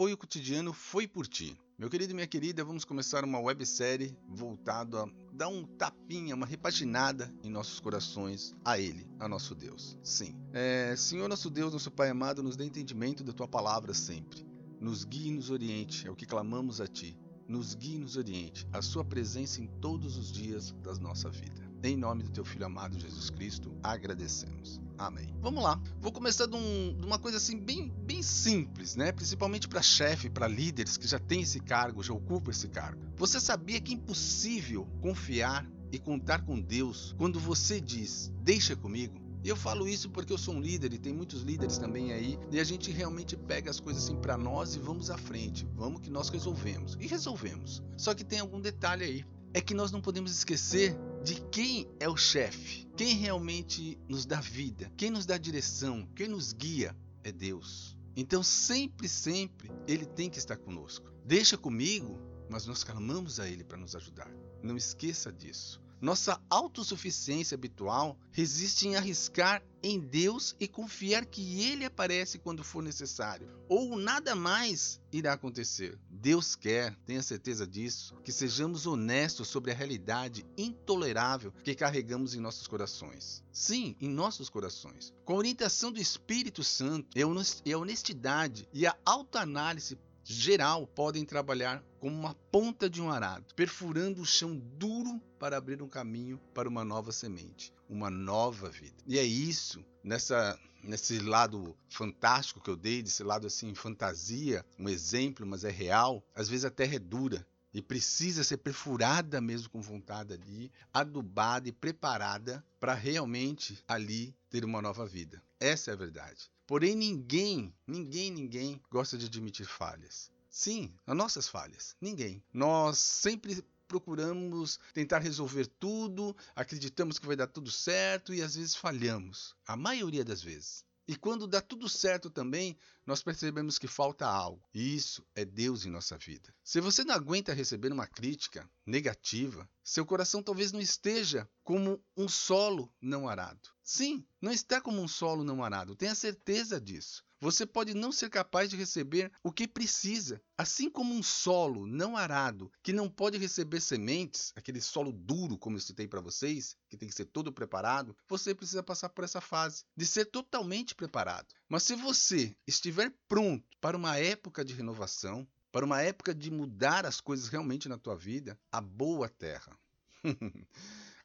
[0.00, 1.54] apoio cotidiano foi por ti.
[1.78, 6.46] Meu querido e minha querida, vamos começar uma websérie voltado a dar um tapinha, uma
[6.46, 9.98] repaginada em nossos corações a Ele, a nosso Deus.
[10.02, 10.34] Sim.
[10.54, 14.42] É, Senhor nosso Deus, nosso Pai amado, nos dê entendimento da Tua palavra sempre.
[14.80, 17.14] Nos guie e nos oriente, é o que clamamos a Ti.
[17.46, 21.69] Nos guie e nos oriente, a Sua presença em todos os dias da nossa vida.
[21.82, 24.80] Em nome do Teu Filho amado Jesus Cristo, agradecemos.
[24.98, 25.34] Amém.
[25.40, 25.80] Vamos lá.
[25.98, 29.12] Vou começar de, um, de uma coisa assim bem, bem simples, né?
[29.12, 33.00] Principalmente para chefe, para líderes que já têm esse cargo, já ocupam esse cargo.
[33.16, 39.18] Você sabia que é impossível confiar e contar com Deus quando você diz: "Deixa comigo"?
[39.42, 42.38] E eu falo isso porque eu sou um líder e tem muitos líderes também aí,
[42.50, 45.66] e a gente realmente pega as coisas assim para nós e vamos à frente.
[45.74, 46.98] Vamos que nós resolvemos.
[47.00, 47.82] E resolvemos.
[47.96, 49.24] Só que tem algum detalhe aí.
[49.52, 54.40] É que nós não podemos esquecer de quem é o chefe, quem realmente nos dá
[54.40, 57.96] vida, quem nos dá direção, quem nos guia é Deus.
[58.14, 61.12] Então sempre, sempre Ele tem que estar conosco.
[61.24, 62.18] Deixa comigo,
[62.48, 64.30] mas nós clamamos a Ele para nos ajudar.
[64.62, 65.80] Não esqueça disso.
[66.00, 72.82] Nossa autossuficiência habitual resiste em arriscar em Deus e confiar que Ele aparece quando for
[72.82, 75.98] necessário, ou nada mais irá acontecer.
[76.08, 82.40] Deus quer, tenha certeza disso, que sejamos honestos sobre a realidade intolerável que carregamos em
[82.40, 83.44] nossos corações.
[83.52, 85.12] Sim, em nossos corações.
[85.24, 89.98] Com a orientação do Espírito Santo e a honestidade e a autoanálise
[90.32, 95.82] geral podem trabalhar como uma ponta de um arado, perfurando o chão duro para abrir
[95.82, 98.96] um caminho para uma nova semente, uma nova vida.
[99.06, 104.88] E é isso, nessa nesse lado fantástico que eu dei, desse lado assim fantasia, um
[104.88, 106.24] exemplo, mas é real.
[106.34, 111.68] Às vezes a terra é dura, e precisa ser perfurada mesmo com vontade ali, adubada
[111.68, 115.42] e preparada para realmente ali ter uma nova vida.
[115.58, 116.50] Essa é a verdade.
[116.66, 120.30] Porém, ninguém, ninguém, ninguém gosta de admitir falhas.
[120.48, 121.96] Sim, as nossas falhas.
[122.00, 122.42] Ninguém.
[122.52, 128.76] Nós sempre procuramos tentar resolver tudo, acreditamos que vai dar tudo certo e às vezes
[128.76, 129.56] falhamos.
[129.66, 130.84] A maioria das vezes.
[131.10, 134.62] E quando dá tudo certo também, nós percebemos que falta algo.
[134.72, 136.54] E isso é Deus em nossa vida.
[136.62, 142.28] Se você não aguenta receber uma crítica negativa, seu coração talvez não esteja como um
[142.28, 143.70] solo não arado.
[143.82, 145.96] Sim, não está como um solo não arado.
[145.96, 147.24] Tenha certeza disso.
[147.40, 152.14] Você pode não ser capaz de receber o que precisa, assim como um solo não
[152.14, 156.98] arado que não pode receber sementes, aquele solo duro como eu citei para vocês, que
[156.98, 161.48] tem que ser todo preparado, você precisa passar por essa fase de ser totalmente preparado.
[161.66, 167.06] Mas se você estiver pronto para uma época de renovação, para uma época de mudar
[167.06, 169.78] as coisas realmente na tua vida, a boa terra.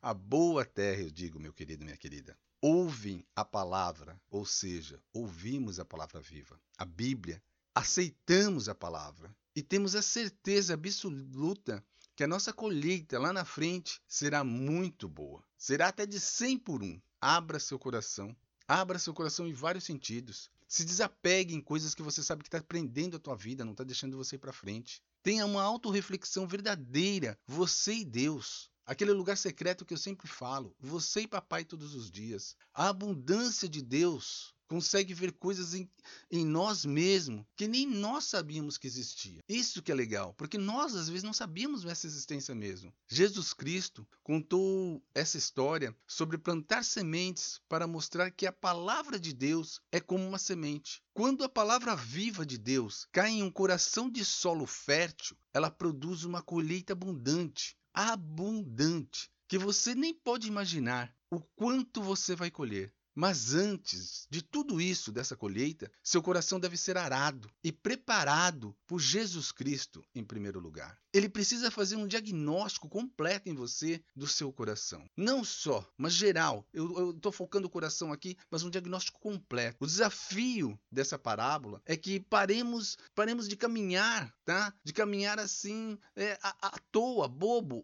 [0.02, 5.80] a boa terra, eu digo, meu querido, minha querida, ouvem a palavra, ou seja, ouvimos
[5.80, 7.42] a palavra viva, a Bíblia,
[7.74, 11.84] aceitamos a palavra e temos a certeza absoluta
[12.16, 15.44] que a nossa colheita lá na frente será muito boa.
[15.58, 17.02] Será até de 100 por 1.
[17.20, 18.36] Abra seu coração.
[18.68, 20.50] Abra seu coração em vários sentidos.
[20.68, 23.84] Se desapegue em coisas que você sabe que está prendendo a tua vida, não está
[23.84, 25.04] deixando você ir para frente.
[25.22, 28.70] Tenha uma autorreflexão verdadeira, você e Deus.
[28.86, 32.56] Aquele lugar secreto que eu sempre falo, você e papai todos os dias.
[32.74, 35.90] A abundância de Deus consegue ver coisas em,
[36.30, 39.44] em nós mesmos que nem nós sabíamos que existia.
[39.48, 42.94] Isso que é legal, porque nós às vezes não sabíamos essa existência mesmo.
[43.08, 49.80] Jesus Cristo contou essa história sobre plantar sementes para mostrar que a palavra de Deus
[49.92, 51.04] é como uma semente.
[51.14, 56.24] Quando a palavra viva de Deus cai em um coração de solo fértil, ela produz
[56.24, 62.94] uma colheita abundante, abundante, que você nem pode imaginar o quanto você vai colher.
[63.18, 69.00] Mas antes de tudo isso, dessa colheita, seu coração deve ser arado e preparado por
[69.00, 71.00] Jesus Cristo em primeiro lugar.
[71.14, 75.10] Ele precisa fazer um diagnóstico completo em você do seu coração.
[75.16, 76.68] Não só, mas geral.
[76.74, 79.78] Eu estou focando o coração aqui, mas um diagnóstico completo.
[79.80, 84.74] O desafio dessa parábola é que paremos, paremos de caminhar, tá?
[84.84, 87.84] De caminhar assim é, à, à toa, bobo.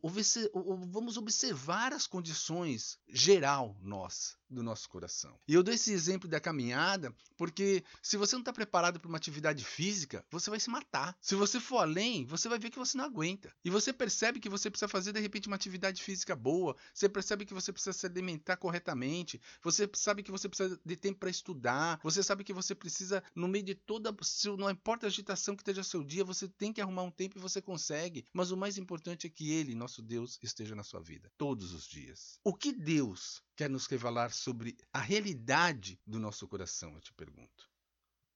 [0.89, 5.39] Vamos observar as condições geral nossa do nosso coração.
[5.47, 9.17] E eu dou esse exemplo da caminhada porque se você não está preparado para uma
[9.17, 11.17] atividade física, você vai se matar.
[11.21, 13.53] Se você for além, você vai ver que você não aguenta.
[13.63, 17.45] E você percebe que você precisa fazer de repente uma atividade física boa, você percebe
[17.45, 21.99] que você precisa se alimentar corretamente, você sabe que você precisa de tempo para estudar,
[22.03, 24.13] você sabe que você precisa, no meio de toda,
[24.57, 27.41] não importa a agitação que esteja seu dia, você tem que arrumar um tempo e
[27.41, 28.25] você consegue.
[28.33, 31.87] Mas o mais importante é que Ele, nosso Deus, esteja na sua vida, todos os
[31.87, 32.39] dias.
[32.43, 37.70] O que Deus quer nos revelar sobre a realidade do nosso coração, eu te pergunto.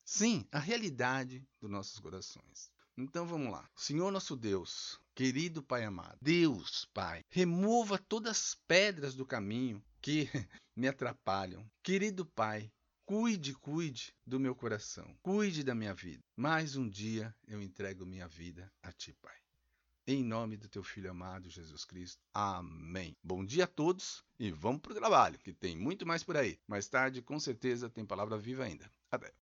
[0.07, 2.71] Sim, a realidade dos nossos corações.
[2.95, 3.67] Então vamos lá.
[3.75, 10.29] Senhor nosso Deus, querido Pai amado, Deus, Pai, remova todas as pedras do caminho que
[10.75, 11.67] me atrapalham.
[11.81, 12.71] Querido Pai,
[13.03, 16.23] cuide, cuide do meu coração, cuide da minha vida.
[16.35, 19.35] Mais um dia eu entrego minha vida a Ti, Pai.
[20.05, 22.21] Em nome do Teu Filho amado Jesus Cristo.
[22.31, 23.17] Amém.
[23.23, 26.59] Bom dia a todos e vamos para o trabalho, que tem muito mais por aí.
[26.67, 28.87] Mais tarde, com certeza, tem palavra viva ainda.
[29.09, 29.33] Até.